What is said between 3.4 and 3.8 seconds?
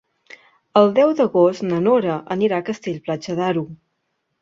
d'Aro.